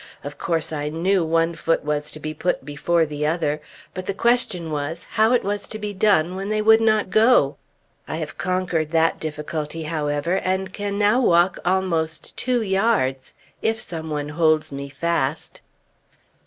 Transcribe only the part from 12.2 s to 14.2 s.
two yards, if some